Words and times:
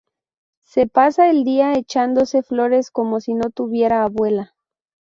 Se 0.63 0.87
pasa 0.87 1.29
el 1.29 1.43
día 1.43 1.73
echándose 1.75 2.41
flores 2.41 2.89
como 2.89 3.19
si 3.19 3.35
no 3.35 3.51
tuviera 3.51 4.01
abuela 4.03 4.55